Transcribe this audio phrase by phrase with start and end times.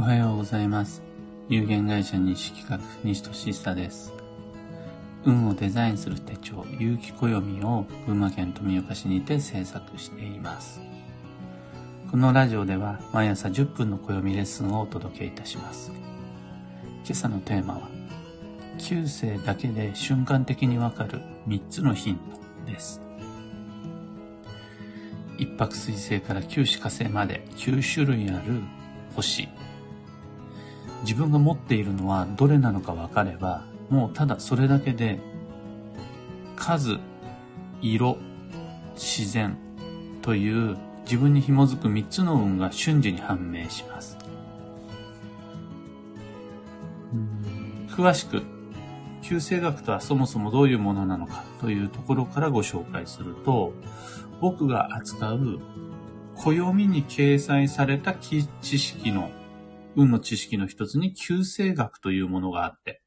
[0.00, 1.02] おはようございます。
[1.50, 4.14] 有限会社西企画西俊久です。
[5.26, 10.80] 運をデザインする手帳、有機暦を群馬県富岡市にて制作しています。
[12.10, 15.92] このラジオでは毎朝10分の暦レッスンをお届けいたします。
[17.04, 17.82] 今朝のテーマは、
[18.78, 22.16] 旧星だけで瞬間的にわかる3つのヒン
[22.64, 23.02] トです。
[25.36, 28.62] 一泊水星から九死火星まで9種類ある
[29.14, 29.46] 星。
[31.02, 35.18] 自分が持っているのはどれなのか分かれば、もうただそれだけで、
[36.56, 36.98] 数、
[37.80, 38.18] 色、
[38.94, 39.56] 自然
[40.22, 44.16] という自分に紐づく3つの運が瞬時に判明します。
[47.88, 48.42] 詳しく、
[49.22, 53.72] 旧星学とはそもそもどういうものなのかというところからご紹介すると、
[54.40, 55.60] 僕が扱う
[56.36, 59.30] 暦に掲載された知識の、
[59.96, 63.02] 運の知識の一つに旧星学というものがあって、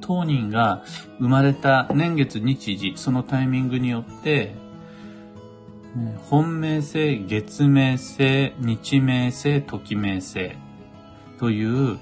[0.00, 0.84] 当人が
[1.18, 4.54] 生まれた年月日時、そのタイミングによって、
[6.28, 10.52] 本命星、月命星、日命星、時命星
[11.38, 11.98] という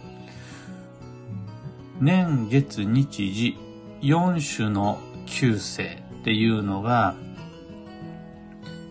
[2.01, 3.59] 年月日時
[4.01, 7.15] 4種の旧星っていうのが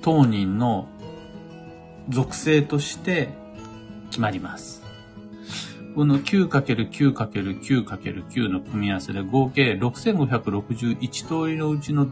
[0.01, 0.88] 当人の
[2.09, 3.41] 属性として
[4.11, 4.83] 決まります。
[5.95, 12.07] この 9×9×9×9 の組み合わせで合計6561通りのうちの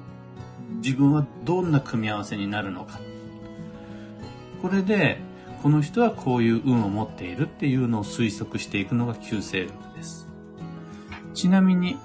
[0.83, 2.99] 自分はどんな組み合わせになるのか。
[4.61, 5.19] これで、
[5.61, 10.27] この人はこういう運を持っているっていうのを推測していくのが旧星学です。
[11.33, 11.97] ちなみに、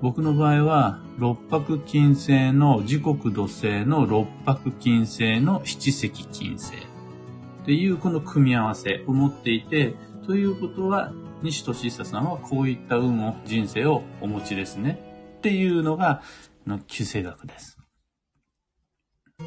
[0.00, 6.74] 僕の場合は、六白金星の時刻土星の六白金星の七石金星
[7.68, 9.92] っていうこの組み合わせを持っていて、
[10.26, 14.98] ということは、西俊久さんはこういった運を、人生をお持ちですね。
[15.36, 16.22] っていうのが、
[16.66, 17.76] の旧星学です。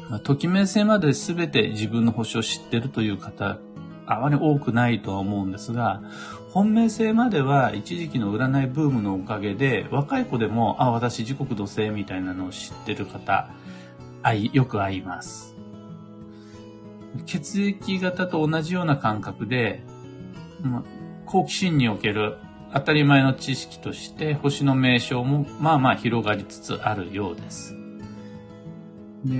[0.08, 3.58] まあ、ときめい星まで全て自分の星を知ってるという方、
[4.06, 6.00] あまり多くないとは思うんですが、
[6.50, 13.50] 本命星までは一時期の占いブームのおかげで、若い子でも、あ、私時刻土星みたいなのを知ってる方、
[14.22, 15.51] あい、よく会います。
[17.26, 19.82] 血液型と同じような感覚で、
[20.62, 20.84] ま、
[21.26, 22.36] 好奇心における
[22.72, 27.76] 当たり前の知識として星の名称もまあまあ広がりつつあるようです。
[29.24, 29.36] で、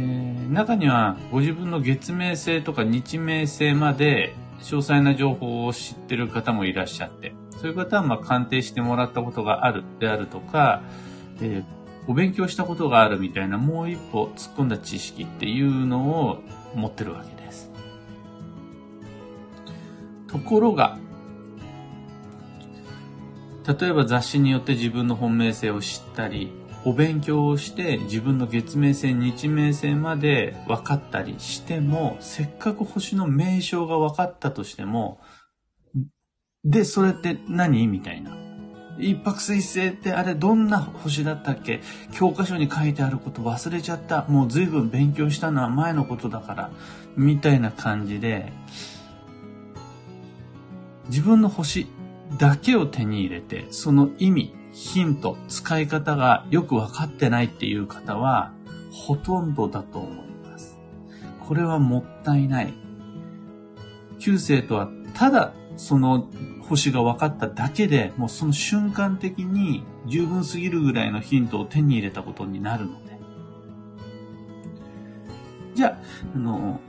[0.51, 10.83] 中にはご自分の月命星とか日命星まで詳細な情報を知ってる方もいらっしゃって、そういう方はま鑑定してもらったことがあるであるとか、
[11.41, 16.43] えーお勉強したことがあるみたいなもう一歩突っ込んだ知識っていうのを
[16.75, 17.42] 持ってるわけです。
[20.33, 20.99] ところが、
[23.81, 26.51] 例えば雑誌によって自分の本命星を知ったり、
[26.85, 35.21] お勉強をして自分の月命星、日命星まで分かったりしても、せっかく星の名称が分かったとしても、
[36.65, 37.87] で、それって何？
[37.87, 38.37] みたいな。
[38.99, 41.81] 一泊水星ってあれどんな星だったっけ？
[42.13, 44.25] 教科書に書いてあること忘れちゃった。
[44.25, 46.71] もう随分勉強したのは前のことだから。
[47.17, 48.53] みたいな感じで、
[51.13, 51.89] 自分の星
[52.39, 58.55] だけを手に入れて、その意味、ヒント、使い方がよくわかってないっていう方は、
[58.91, 60.79] ほとんどだと思います。
[61.47, 62.73] これはもったいない。
[64.21, 66.31] 旧星とは、ただその
[66.63, 73.19] 星が分かっただけで、もうその瞬間的に十分すぎるぐらいのヒントを手に入れたことになるので。
[75.75, 75.99] じゃあ、
[76.35, 76.81] あの、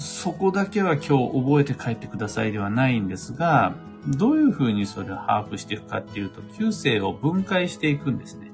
[0.00, 3.74] そこだけは今日覚えて帰ってくださいではないんですが、
[4.06, 8.50] どういうふうにそれを把握していくかっていうと、旧星を分解していくんですね。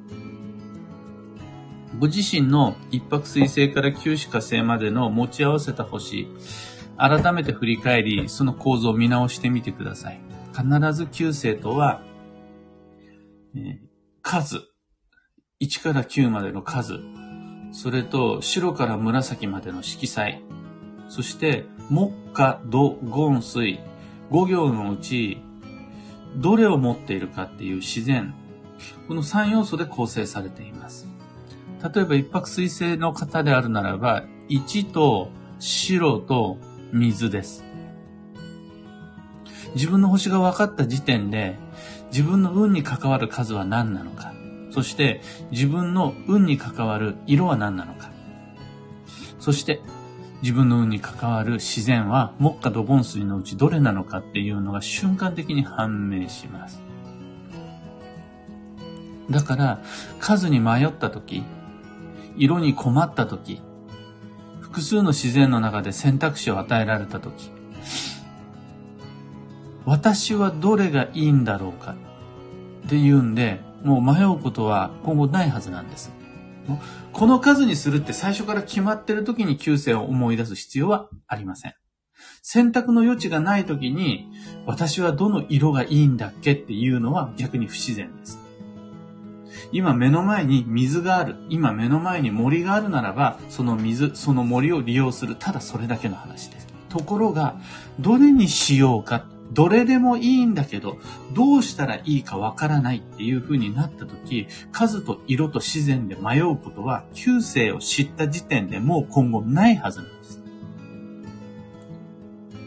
[2.00, 6.26] ご自身の一泊水星から九死火星までの持ち合わせた星、
[6.98, 10.20] 改めて振り返り、その構造を見直してみてください。
[10.52, 12.02] 必ず旧星とは、
[13.54, 13.86] えー
[14.20, 14.56] 数、
[15.62, 16.98] 1から9までの数、
[17.70, 20.42] それと白から紫までの色彩、
[21.08, 23.80] そして木火土ゴン水、
[24.30, 25.38] 5行のうち、
[26.36, 28.34] どれを持っているかっていう自然、
[29.08, 31.08] この3要素で構成されています。
[31.94, 36.58] 例えば一泊水星の方であるならば、1と白と
[36.92, 37.64] 水です。
[39.74, 41.56] 自分の星が分かった時点で、
[42.10, 44.32] 自分の運に関わる数は何なのか、
[44.70, 45.20] そして
[45.50, 48.10] 自分の運に関わる色は何なのか、
[49.38, 49.80] そして
[50.42, 56.82] 自分の運に関わる自然は木下土盆水のうちどれなのかっていうのが瞬間的に判明します。
[59.30, 59.80] だから、
[60.20, 61.42] 数に迷った時、
[62.36, 63.60] 色に困った時、
[64.60, 67.50] 複数の自然の中で選択肢を与えられた時、
[69.84, 71.94] 私はどれがいいんだろうか
[72.86, 76.12] っていうんで、もう迷うことは今後ないはずなんです。
[77.12, 81.74] この数にするって最初から決まってる時に旧姓を思い出す必要はありません。
[82.42, 84.30] 選択の余地がない時に、
[84.66, 88.38] 私はどの色がいいんだっけっていうのは逆に不自然です。
[89.72, 91.36] 今目の前に水がある。
[91.48, 95.36] 今目の前に森があるならば、その水、その森を利用する。
[95.36, 96.66] ただそれだけの話です。
[96.88, 97.56] ところが、
[98.00, 99.24] どれにしようか。
[99.52, 100.98] どれでもいいんだけど、
[101.32, 110.42] どうしたらいいかわからないっていう風になった時、数と色と自然で迷うことは、旧世を知った時点でもう今後ないはずなんです。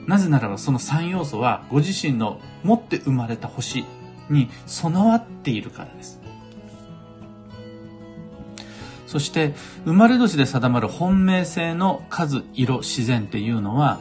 [0.08, 3.86] なぜならばその3要素は、ご自身の持って生まれた星
[4.30, 6.20] に備わっているからです。
[9.06, 9.54] そして、
[9.86, 14.00] 生まれ年で定まる本命性の数、色、自然っていうのは、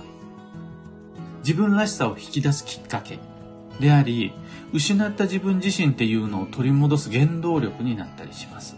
[1.49, 3.19] 自分らしさを引き出すきっかけ
[3.81, 4.35] であり、
[4.75, 8.77] 失った自分自身っていうのを取り戻す原動力になったりします。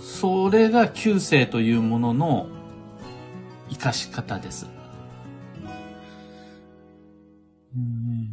[0.00, 2.46] それが旧世というものの
[3.68, 4.66] 生かし方です。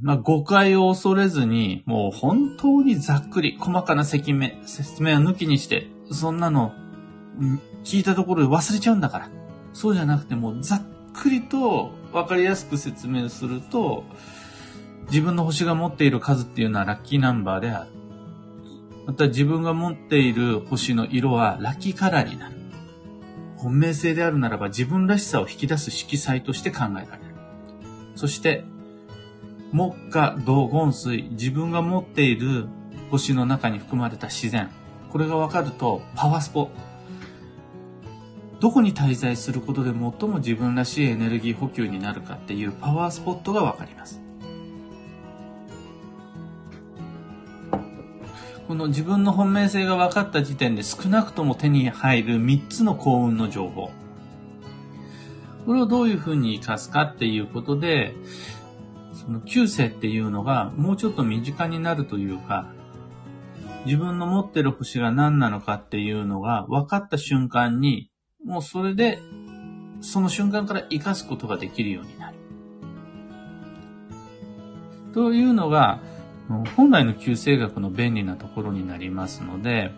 [0.01, 6.71] まあ、誤解を恐れずに、もう本当にざっくり、細かな説明、説明は抜きにして、そんなの、
[7.83, 9.44] 聞いたところで忘れちゃうんだから。
[9.75, 10.81] そうじゃなくて、もうざっ
[11.13, 14.05] くりと分かりやすく説明すると、
[15.07, 17.89] 自分の星が持っている数っていうのはラッキーナンバーである。
[19.05, 22.55] また自分が持っている星の色はラッキーカラーになる。
[23.57, 27.07] 本命性であるならば自分らしさを引き出す色彩として考えられる。
[28.15, 28.63] そして
[29.73, 32.69] 木下道言水、自分が持っている
[33.11, 34.69] 星の中に含まれた自然。
[35.09, 36.71] これが分かると、パワースポ。
[38.59, 44.21] どこに滞在することで最も自分らしいエネルギー補給になるかっていうパワースポットが分かります。
[48.67, 53.91] この自分の本命性が分かった時点で少なくとも手に入る3つの幸運の情報。
[55.65, 58.15] これをどういうふうに活かすかっていうことで、
[59.13, 62.67] その旧世っていうのがもうちょっと身近になるというか、
[63.85, 68.09] 自分の持ってる星が何なのかっていうのが分かった瞬間に、
[68.45, 69.19] もうそれで、
[70.01, 72.37] その瞬間から活かすことができるようになる。
[75.13, 75.99] というのが、
[76.77, 79.91] 本来の旧世学の便利なところになりますので、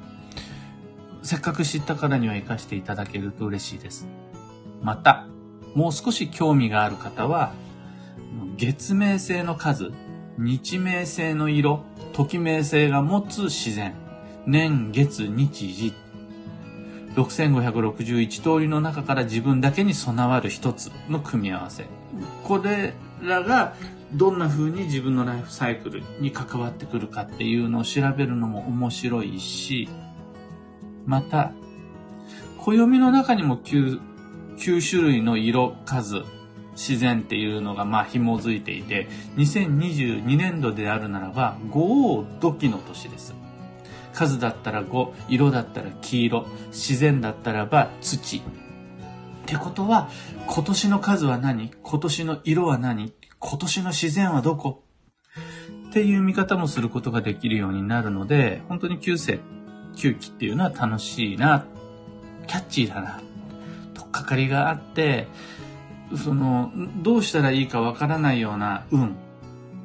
[1.24, 4.08] せっかく知ったからには活かしていただけると嬉しいです。
[4.82, 5.28] また、
[5.76, 7.52] もう少し興味がある方は、
[8.58, 9.92] 月明星の数、
[10.38, 11.84] 日明星の色、
[12.14, 13.94] 時明星が持つ自然、
[14.46, 15.94] 年月日時、
[17.18, 21.86] 6561通りの中から自分だけに備わる一つの組み合わせ。
[22.44, 23.74] これらが
[24.14, 29.90] どんな風に自分のライフサイクルに関わってくるかっていうのを調べるのも面白いし、
[31.06, 31.52] また、
[32.60, 34.00] 暦の中にも 9,
[34.58, 36.24] 9種類の色、数、
[36.74, 39.08] 自然っていうのがまあ紐づいていて、
[39.38, 43.34] 2022年度であるならば、五王土器の年です。
[44.18, 48.38] 数だったら5、色だったら黄色、自然だったらば土。
[48.38, 48.42] っ
[49.46, 50.10] てことは、
[50.48, 51.72] 今年の数は何？
[51.84, 53.14] 今年の色は何？
[53.38, 54.84] 今年の自然はどこ？
[55.90, 59.40] っていう見方もすることができるようになるので、本当に旧世、
[59.96, 61.68] 旧期っていうのは楽しいな、
[62.48, 63.22] キャッチーだな、
[63.94, 65.28] とっかかりがあって、
[66.16, 66.72] その、
[67.04, 69.16] どうしたらいいかわからないような運、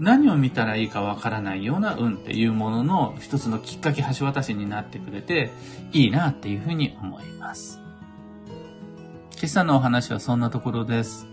[0.02, 5.52] 何を見たらいいかわからないような運っていうものの一つのきっかけ橋渡しになってくれて
[5.92, 7.80] いいなっていうふうに思います。
[9.36, 11.28] 今朝のお話はそんなところです。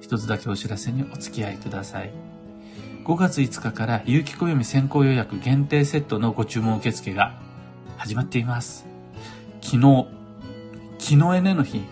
[0.00, 2.10] 一つだけお知らせにお付き合いください。
[3.04, 7.38] 5月5日から有機暦先行予約限定セットのご注文受付が
[7.98, 8.86] 始まっています。
[9.60, 10.06] 昨日、
[10.98, 11.82] 昨日エネの日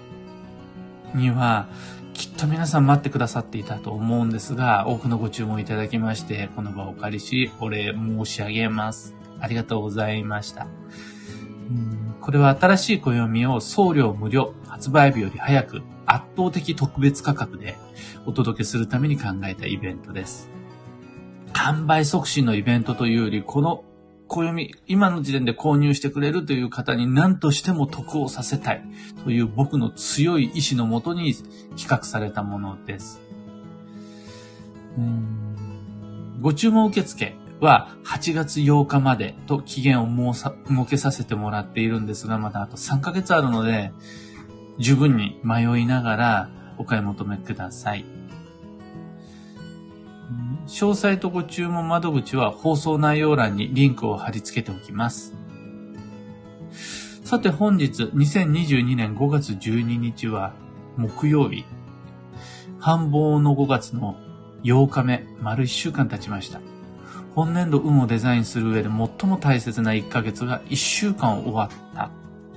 [1.14, 1.68] には
[2.40, 9.14] と皆さん待ってくださっていたと思うんですが、多くのご注文いただきまして、この場をお借りし、お礼申し上げます。
[9.40, 10.66] ありがとうございました。
[12.22, 17.76] これは新しい暦を送料無料、発売日より早く、圧倒的特別価格で
[18.24, 20.48] お届けするために考えたイベントです。
[21.52, 23.84] 販売促進のイベントというより、この
[24.30, 28.84] 暦、今の時点で購入してくれるという方に何としても得をさせたい
[29.24, 31.34] という僕の強い意志のもとに
[31.76, 33.20] 企画されたものです。
[36.40, 40.50] ご注文受付は8月8日までと期限を設
[40.88, 43.92] けさせてもらっているんですが、まだあと3ヶ月あるので、
[44.78, 48.19] 十分に迷いながらお買い求めください。
[50.66, 55.34] 詳細とご注文窓口は放送内容欄にリンクを貼り付けておきます。
[57.24, 60.52] さて本日2022年5月12日は
[60.96, 61.64] 木曜日。
[62.78, 64.16] 繁忙の5月の
[64.64, 66.60] 8日目、丸1週間経ちました。
[67.34, 72.10] 本年度運をデザインする上で最も大切な1ヶ月が1週間終わった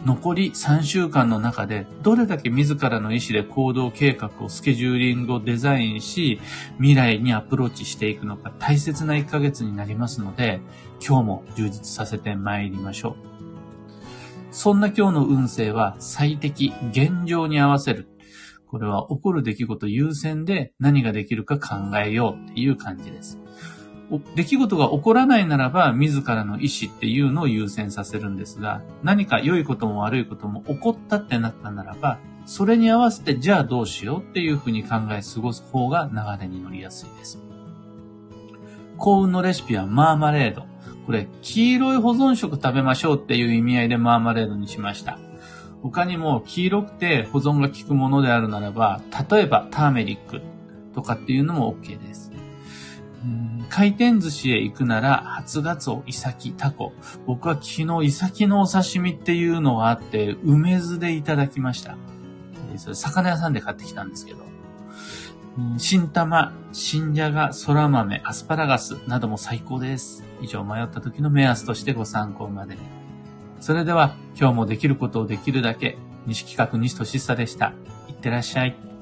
[0.06, 6.42] 残り3週間の中で、どれだけ自らの意思で行動計画をスケジューリングをデザインし、
[6.78, 10.60] 未来にアプローチしていくのか大切な1ヶ月になりますので、
[11.06, 13.16] 今日も充実させて参りましょう。
[14.52, 18.10] そんな今日の運勢は最適、現状に合わせる。
[18.68, 23.43] これは起こる出来事優先で何ができるか考えようっていう感じです。
[24.36, 37.39] 出来事が起こらないならば、自らの意思っていうのを優先させるんですが、何か良いことも悪いことも起こったってなったならば、それに合わせて、じゃあどうしようっていうふうに考え過ごす方が流れに乗りやすいです。
[38.98, 40.65] 幸運のレシピはマーマレード。
[41.05, 45.17] これ、黄色い保存食食べましょうっていう意味合いでマーマレードにしました。
[45.82, 50.41] 他にも黄色くて保存が効くものであるならば、例えばターメリック
[50.96, 52.33] とかっていうのも OK です。
[53.70, 56.94] 回転寿司へ行くなら、初ガツオ、イサキ、タコ。
[57.25, 61.98] 僕は昨日、イサキのお刺身っていうのがあって、梅酢でいただきました。
[62.77, 64.39] それ魚屋さんで買ってきたんですけど。
[65.77, 70.24] 新玉、新じゃが、空豆、アスパラガスなども最高です。
[70.42, 72.77] 以上迷った時の目安としてご参考まで。
[73.60, 77.74] それでは、今日もできることをできるだけ、西企画西俊久でした。
[78.10, 78.93] いってらっしゃい。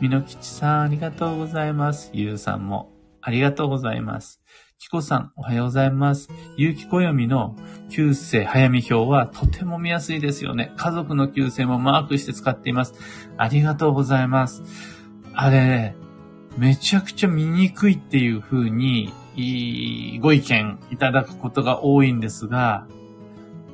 [0.00, 2.10] みのきちさん、ありがとうございます。
[2.14, 2.90] ゆうさんも、
[3.20, 4.40] ありがとうございます。
[4.78, 6.30] きこさん、おはようございます。
[6.56, 7.54] ゆうきこよみの
[7.90, 10.72] 旧世早見表はとても見やすいですよね。
[10.78, 12.94] 家族の旧世もマークして使っています。
[13.36, 14.62] ありがとうございます。
[15.34, 15.94] あれ、
[16.56, 19.12] めちゃくちゃ見にくいっていう風に、
[20.22, 22.86] ご意見いただくことが多いんですが、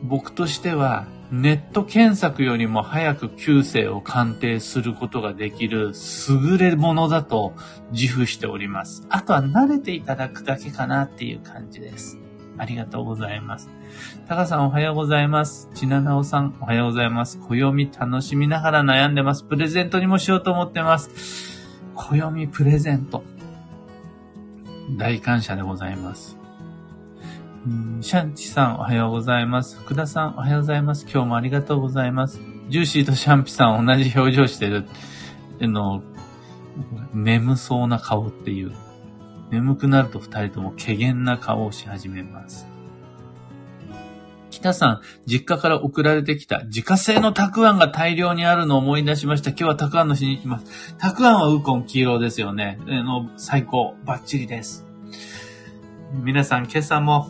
[0.02, 5.92] 僕としてはネット検索よりも早く旧姓を鑑定することができる
[6.28, 7.54] 優れものだと
[7.90, 9.04] 自負しております。
[9.08, 12.18] あとは慣れていただくだけかなっていう感じです。
[12.58, 13.68] ありがとうございます。
[14.28, 15.68] タカさんおはようございます。
[15.74, 17.38] ちななおさんおはようございます。
[17.38, 19.44] 暦楽しみながら悩んでます。
[19.44, 21.10] プレゼントにもしようと思ってます。
[21.94, 23.24] 暦プレゼント。
[24.96, 26.35] 大感謝でございます。
[28.00, 29.76] シャンチさんおはようございます。
[29.80, 31.04] 福田さんおはようございます。
[31.12, 32.38] 今日もありがとうございます。
[32.68, 34.84] ジューシーとシャンピさん同じ表情してる。
[35.60, 36.00] あの、
[37.12, 38.72] 眠そうな顔っていう。
[39.50, 42.68] 眠くなると二人とも怪げな顔をし始めます。
[44.50, 49.50] 北さん、実家から送られてきた自家製のたくあんが大量にあるのを思い出しました。
[49.50, 50.94] 今日はたくあんの日に行きます。
[50.98, 52.78] たくあんはウコン黄色ですよね。
[52.86, 53.96] あの、最高。
[54.04, 54.86] バッチリです。
[56.12, 57.28] 皆さん、今朝も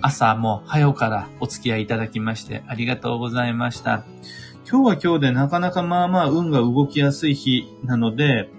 [0.00, 4.04] 朝も早からお付き合いいただきましてありがとうございました。
[4.70, 8.50] 今日は今日でなかなかまあまあ運が動きやすい日なので、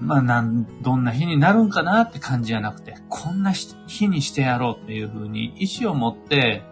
[0.00, 6.64] まあなん、どんな日になるんかなって感じじゃなくて、こんな日にしてやろうっていう風に意志を持って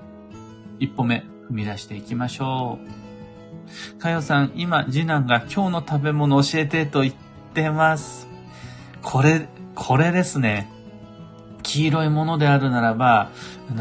[0.81, 2.81] 一歩目踏み出していきましょ
[3.97, 3.99] う。
[4.01, 7.15] かよさん、今次男が今日の食べ物教えてと言っ
[7.55, 8.27] てます。
[9.01, 10.69] これ、これですね。
[11.71, 13.31] 黄色いものであるならば、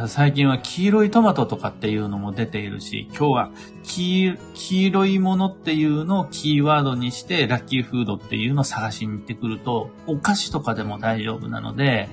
[0.07, 3.51] 最近は黄色いトマトとかっていうのも出ているし、今日は
[3.83, 12.09] 黄色いものっていうのをキーワードにして、ラッキーフードっていうのを探しに行ってくると、お菓子とかでも大丈夫なので、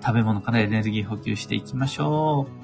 [0.00, 2.59] 食べ物からエネルギー補給していきましょう。